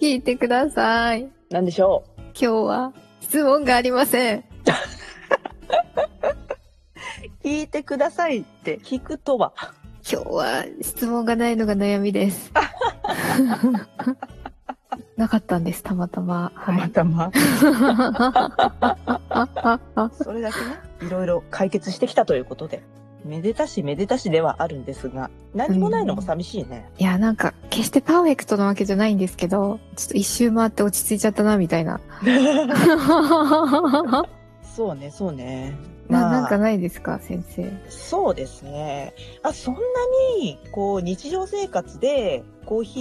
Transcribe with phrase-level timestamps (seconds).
[0.00, 4.44] 聞いてくださいなんでしょ今日は質問がありませんう。
[7.44, 9.52] 聞いてくださいって聞くとは？
[10.10, 12.50] 今日は質問がないのが悩みです。
[15.18, 16.50] なかったんです、たまたま。
[16.64, 17.30] たまたま？
[19.94, 22.82] は それだけね、いろいろ解決してきたということで。
[23.24, 26.88] めでたしめでたしではあるんですが、何もないのも寂しいね。
[26.98, 27.02] い。
[27.02, 32.00] いや、なんか、決してパーフェクトなわけじゃないんですけど、ちょっと一周回って落ち着いちゃったな、みたいな。
[34.76, 35.74] そうね、そうね。
[36.10, 37.70] ななんかないですか、先生。
[37.88, 39.14] そうですね。
[39.42, 39.80] あ、そんな
[40.40, 43.00] に、こう、日常生活で、コーヒ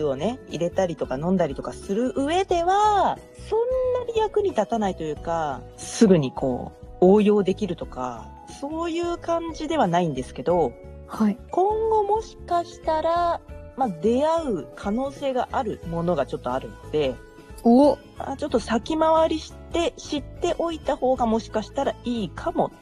[0.00, 3.18] ーをね、入れたりとか飲んだりとかする上では、
[3.48, 10.72] そんなに役に立たないというか、すぐにこう、応用できるとか、そういう感じではないんですけど、
[11.06, 11.38] はい。
[11.50, 13.40] 今後もしかしたら、
[13.76, 17.14] まあ、出会う可能性があるものがちょっとあるので、
[17.62, 22.72] おあちょっと先回りして知っておいた方がもしかしたらいいかも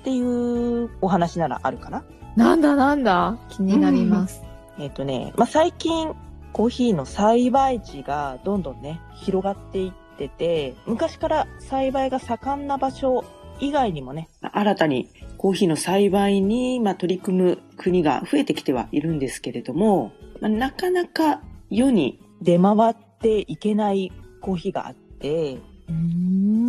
[0.00, 2.04] っていうお話ならあるかな。
[2.36, 4.42] なんだなんだ気になります。
[4.78, 6.14] えっ、とね、まあ、最近
[6.52, 13.24] コーヒーの栽培地がどんどんね、広がっていってて、昔から栽培が盛んな場所
[13.62, 15.08] 以外にもね、新たに
[15.38, 21.40] コーヒーの栽培に、まあ、取り組む国が増えてきてはいるんですけれども、まあ、なかなか
[21.70, 25.58] 世に出回っていけないコーヒーがあって、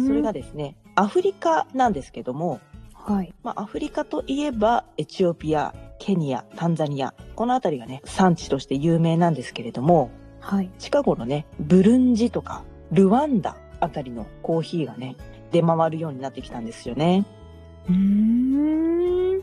[0.05, 2.61] それがですね、アフリカなんですけども、
[2.93, 3.33] はい。
[3.41, 10.69] まあ、アフリカといえば、エチオピア、ケニア、タンザニア、この辺りがね、産地として有名なんですけれども、はい。
[10.77, 15.15] 近頃ね、ブルンジとか、ルワンダあたりのコーヒーがね、
[15.53, 17.25] 出回るようになってきたんですよね。
[17.87, 19.41] うーん。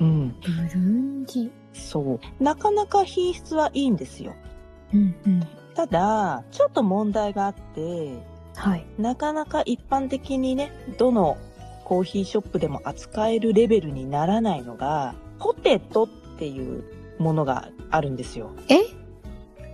[0.00, 0.36] うん。
[0.40, 1.50] ブルンジ。
[1.74, 2.42] そう。
[2.42, 4.34] なかなか品質はいいんですよ。
[4.94, 5.42] うんうん。
[5.74, 8.18] ただ、ちょっと問題があって、
[8.56, 8.86] はい。
[8.98, 11.36] なかなか一般的にね、どの
[11.84, 16.08] コーヒーショップでも扱えるレベルにならないのが、ポテトっ
[16.38, 16.84] ていう
[17.18, 18.50] ものがあるんですよ。
[18.68, 18.78] え？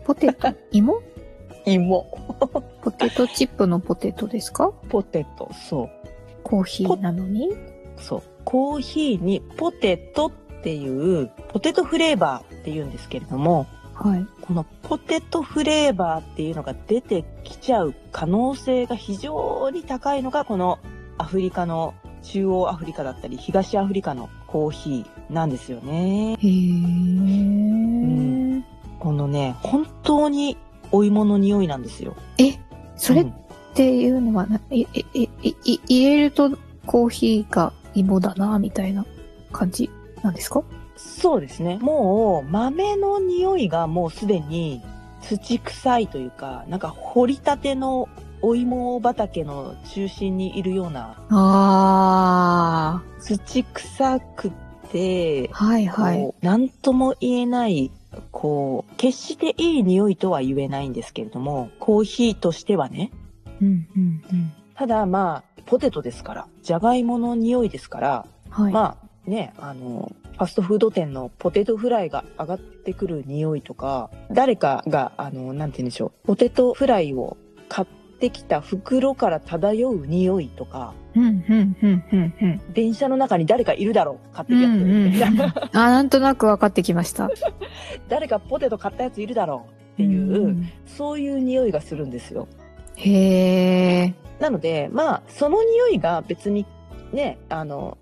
[0.04, 0.54] ポテト？
[0.72, 1.00] 芋？
[1.66, 2.06] 芋。
[2.82, 4.72] ポテトチップのポテトですか？
[4.88, 5.90] ポテト、そう。
[6.42, 7.50] コーヒーなのに？
[7.96, 8.22] そう。
[8.44, 10.30] コーヒーにポテトっ
[10.62, 14.26] ていう、ポテトフレーバーっていうんですけれども、はい。
[14.42, 20.78] このポテトフレーバーっていうのが出てきちゃう可能性が非常に高いのが、この
[21.16, 26.32] アフリカの、中央アフリカだったり、東アフリカのコーヒーなんですよね。
[26.32, 27.04] へー。
[28.98, 30.56] このね、本当に
[30.94, 32.14] お芋の匂いなんですよ。
[32.38, 32.54] え、
[32.96, 33.34] それっうん
[33.74, 36.56] ていうのはな、え、え、え、いい入れると
[36.86, 39.04] コーヒーが芋だな、みたいな
[39.50, 39.90] 感じ
[40.22, 40.62] なんですか？
[40.96, 41.78] そうですね。
[41.80, 44.80] もう豆の匂いがもうすでに
[45.20, 48.08] 土臭いというか、なんか掘りたての
[48.42, 54.52] お芋畑の中心にいるようなあ土臭く
[54.92, 56.32] てー。、はいはい。
[56.42, 57.90] なんとも言えない、
[58.44, 63.10] こう、決していい匂いとは言えないんですけれども、コーヒーとしてはね、
[63.62, 64.52] うんうんうん。
[64.74, 68.72] ただまあ、ポテトですから、じゃがいもの匂いですから、はい。
[68.74, 77.38] まあね、あの、ファストフード店のポテトフライが上がってくる匂いとか、誰かが、あの、なんて言うんでしょう、ポテトフライを
[77.70, 77.88] 買っ
[78.24, 82.60] てきた袋から漂う匂いとか、うんうんうんうんうん。
[82.72, 84.72] 電車の中に誰かいるだろう、買ってきやつ。
[84.72, 85.12] うんうん
[85.78, 87.26] あ、なんとなく分かってきました。
[87.26, 87.30] っ
[88.08, 90.56] 誰かポテト買ったやついるだろうっていう、
[90.86, 92.48] そういう匂いがするんですよ。
[92.96, 94.12] へー。
[94.40, 96.64] なので、まあ、その匂いが別に
[97.12, 97.98] ね、あの、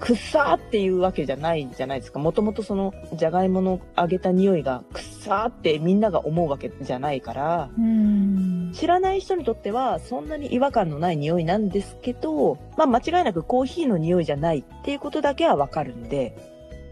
[0.00, 2.18] くっさーっていうわけじゃないじゃないですか。
[2.18, 8.29] もともとその、じゃがいもの揚げた匂いがくっさーってみんなが思うわけじゃないから、うん。
[8.72, 16.36] 知らない人にとってはそんなに違和感のない匂いなんですけど、まあ間違いなくコーヒーの匂いじゃないっていうことだけはわかるんで、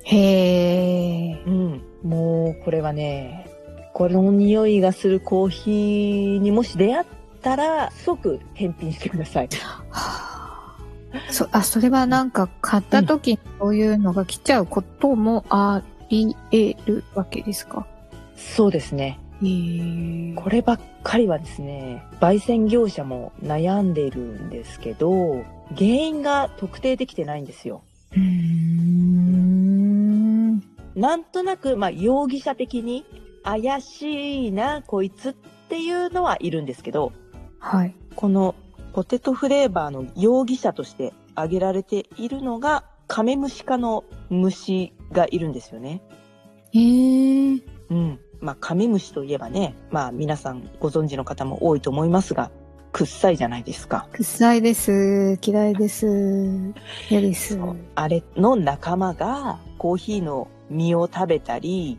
[0.04, 1.42] へえ。
[1.46, 1.82] うん。
[2.02, 3.46] もうこれはね、
[3.92, 7.06] この匂いがするコーヒーにもし出会っ
[7.42, 9.48] たら即返品してください。
[11.30, 17.86] そ、あ、それはなんか買った時にそういうのが来ちゃうこともあり得るわけですか？
[18.36, 19.18] そうですね。
[19.42, 20.34] へえ。
[20.36, 25.42] こればっかりはですね、焙煎業者も悩んでいるんですけど、
[25.74, 27.82] 原因が特定できてないんですよ。
[28.12, 28.22] うーん。
[30.94, 33.06] なんとなく、まあ、容疑者的に
[33.42, 35.34] 怪しいな、こいつっ
[35.70, 37.14] ていうのはいるんですけど、
[37.58, 37.94] はい。
[38.14, 38.54] この
[38.92, 46.02] ポテトフレーバーの容疑者として挙げられているのが、カメムシ科の虫がいるんですよね。
[46.74, 46.82] へえ。
[47.88, 48.20] うん。
[48.40, 52.50] まあ、カメムシといえばね、まあ、皆さんご存知の方も多いと思いますが、
[52.92, 54.08] 臭いじゃないですか。
[54.12, 55.38] 臭いです。
[55.42, 56.06] 嫌いです。
[57.10, 57.58] 嫌です。
[57.94, 61.98] あれの仲間がコーヒーの実を食べたり、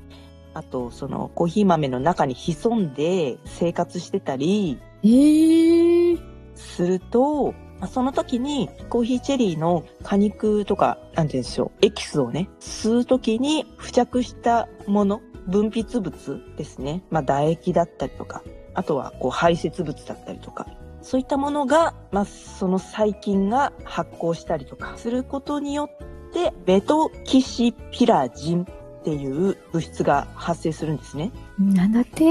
[0.53, 6.18] あとそのコーヒー豆の中に潜んで生活してたりええ。
[6.56, 17.04] すると、まあその時にコーヒーチェリーの果肉とか、なんて言うんでしょう、エキスをね、吸う時に付着したもの、分泌物ですね。
[17.10, 18.44] まあ唾液だったりとか、
[18.74, 20.68] あとはこう排泄物だったりとか、
[21.01, 25.90] そういったものが、まあその細菌が発酵したりとかすることによっ
[26.34, 31.31] て、ベトキシピラジンっていう物質が発生するんですね。
[31.57, 32.24] なんだって？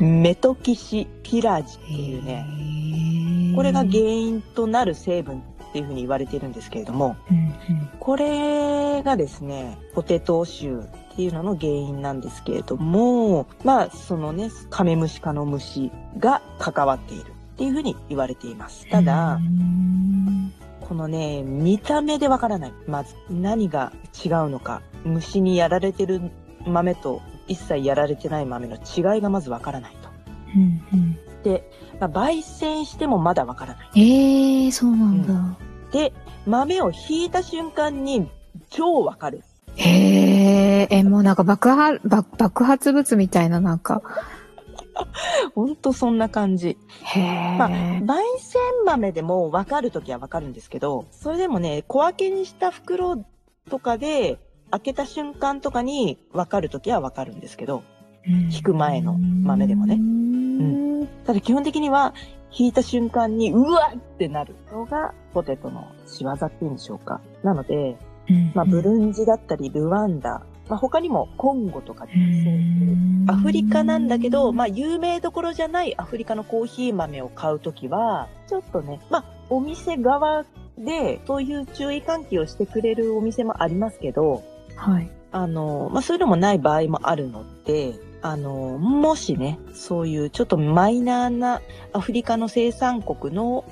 [0.00, 5.42] メトキシピラジンっていうね、これが原因となる成分
[5.76, 7.54] っていうふうに言われているんですけれども、うんうん
[7.98, 10.78] これがですね、ポテト臭
[11.12, 17.24] っていうのの原因なんですけれども、まあ、そのね、カメムシ科の虫が関わっているっ
[17.56, 18.88] ていうふうに言われています。
[18.88, 22.72] ただう、んこのね、見た目でわからない。
[22.86, 23.92] まず、何が
[24.24, 24.82] 違うのか。
[25.04, 26.20] 虫にやられてる
[26.64, 30.08] 豆と一切やられてない豆の違いがまずわからないと。
[30.54, 31.70] うんうんで、
[32.00, 34.64] まあ、焙煎してもまだわからない。
[34.64, 35.56] ええそうなんだ。
[35.92, 36.12] で、
[36.46, 38.28] 豆をひいた瞬間に
[38.70, 39.42] 超わかる。
[39.76, 44.02] へえ、え、もうなんか爆発、爆爆発物みたいななんか。
[45.54, 46.78] ほんとそんな感じ。
[47.02, 47.56] へえ。
[47.58, 48.06] まあ、焙
[48.38, 53.24] 煎豆でもわかるときはわかるんですけど、それでもね、小分けにした袋
[53.68, 54.38] とかで、
[54.70, 57.82] 開けた瞬間とかにわかるときはわかるんですけど、
[58.26, 61.08] 引く前の豆でもねうん。
[61.24, 62.14] ただ基本的には、
[62.52, 67.20] 引いた瞬間に、うわっってなるのが、ポテトの仕業っていうんでしょうか。
[67.42, 67.96] なので、
[68.28, 80.44] うんまあ、ブルンジだったり、ルワンダ、まあ、他にもコンゴとかでうもそうんアフリカなんだけど、まあ、有名どころじゃないアフリカのコーヒー豆を買うときは、ちょっとね、まあ、お店側
[80.78, 84.42] で、そういう注意喚起をしてくれるお店もありますけど、
[84.76, 85.10] はい。
[85.32, 87.94] あの、まあ、そういうのもない場合もあるので、
[88.30, 91.62] あの、もしね、そういうちょっとマイナーな
[91.92, 93.64] アフリカの生産国の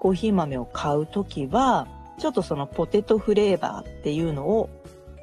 [0.00, 1.86] コーヒー豆を買うときは、
[2.18, 4.68] ちょっとそのポテトフレーバーっていうのを、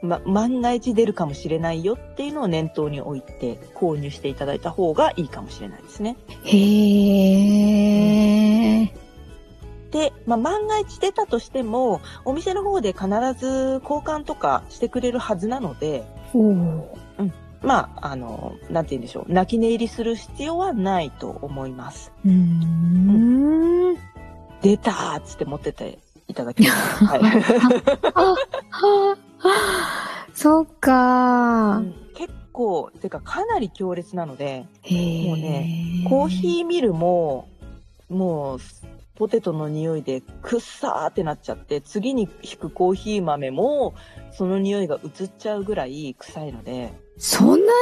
[0.02, 6.16] ま、万が一出るかもしれないよっていうのを念頭に置いて購入していただいた方がいいかもしれないですね。
[6.44, 6.58] へ
[8.84, 8.94] え。
[9.92, 16.98] で、まあ、万が一出たとしても、お店の方で必ず交換とかしてくれるはずなので、おお。
[17.62, 19.32] まあ、あの、なんて言うんでしょう。
[19.32, 22.12] 泣き寝入りする必要はないと思います。
[22.26, 23.96] うーん。
[24.62, 26.76] 出たーっつって持ってていただければ。
[26.76, 27.22] はい。
[27.22, 34.66] はあ、そっかうん結構、てかかなり強烈なので。
[34.90, 37.48] もうねコーヒーミルも、
[38.10, 38.60] もう、
[39.16, 43.96] ポテトの匂いでくっさーってなっちゃって、次に引くコーヒー豆も、
[44.32, 47.74] その匂いが移っちゃうぐらい臭いので、そんな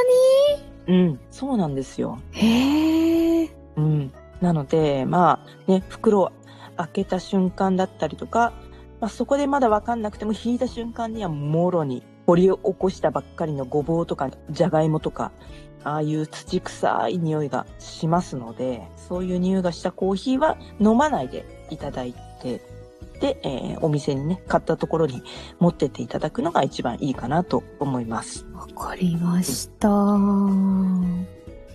[0.86, 2.18] うん、そうなんですよ。
[2.32, 3.50] にへえ。
[3.76, 4.12] うん。
[4.40, 6.32] なので、まあね、袋を
[6.76, 8.52] 開けた瞬間だったりとか、
[9.00, 15.32] まあ、そこでまだわかんなくても引いた瞬間にはもろに掘り起こしたばっかりのごぼうとかじゃがいもとか、
[15.84, 22.60] ああいう土臭い匂いがしますので、そういう匂いがしたコーヒーは飲まないでいただいて、
[23.20, 25.22] で、えーお店にね、買ったところに
[25.58, 28.46] 持ってっていただくのが一番いいかなと思います。
[28.54, 29.88] わかりました。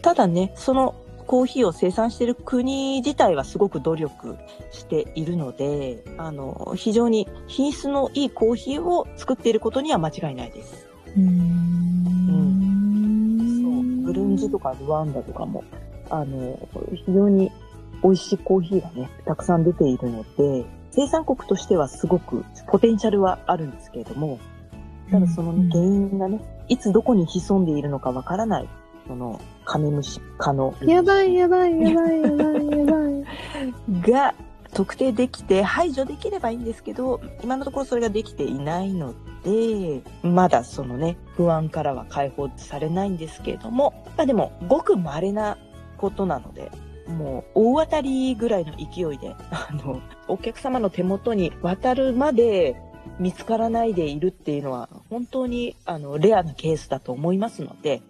[0.02, 0.96] ただね、その
[1.28, 4.38] コーヒーを生産している国自体はすごく努力
[4.72, 10.88] しているので、あの、非常に品質のいいコーヒーを作っていることには間違いないです。
[11.16, 11.24] うーそう。
[11.30, 14.04] ん。
[14.04, 15.64] ブルンジとかルワンダとかも、
[16.10, 16.58] あの、
[17.06, 17.52] 非常に
[18.04, 24.40] 美味しいコーヒーがね、たくさん出ているので、生産国としてはすごくポテンシャルはあるんですけれども、
[25.10, 28.70] ただその、ね、原因がね、いつどこに潜んでいるのかわからない、
[29.08, 30.74] その、カメムシ科の。
[30.82, 34.02] やばいやばいやばいやばいやばい。
[34.12, 34.36] が、
[34.74, 45.58] 特定できて排除できればいいんですけど、今のところそれができていないので、まだそのね、不安からは解放されないんですけれども、まあでも、ごく稀な
[45.98, 46.72] ことなので、
[47.12, 52.76] もう大当たりぐらいの勢いで、 あの、お客様の手元に渡るまで
[53.20, 58.02] 見つからないでいるっていうのは、本当にあのレアなケースだと思いますので、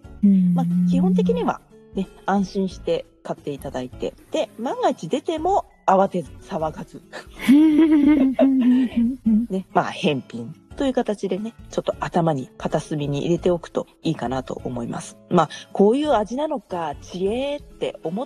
[0.54, 1.60] まあ、基本的には、
[1.94, 7.02] ね、安心して買っていただいて、で、万が一出ても慌てず、騒がず。
[9.50, 15.16] ね、まあ、返品という形でね、ちょっと頭に片隅に入れておくといいかなと思います。
[15.30, 18.24] まあ、こういう味なのか、知恵って思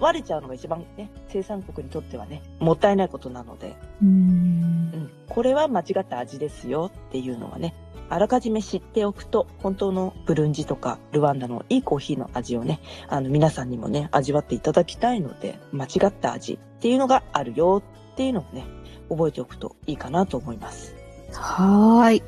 [0.00, 7.74] われちゃうのが一番ね、生産国にとってはね、もったいないことなので、うん、これは間違った味ですよっていうのはね、
[8.08, 18.64] あらかじめ知っておくと、本当のブルンジとかルワンダのいいコーヒーの味をね、あの皆さんにもね、味わっていただきたいので、間違った味っていうのがあるよっていうのをね、
[19.08, 20.94] 覚えておくといいかなと思います。
[21.32, 22.22] はーい。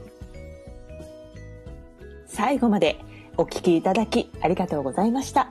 [2.26, 2.98] 最後まで
[3.36, 5.50] お聞きいただきありがとうございました。